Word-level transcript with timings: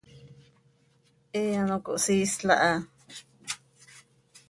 He 1.33 1.41
ano 1.61 1.77
cohsiisl 1.85 2.49
aha. 2.55 2.73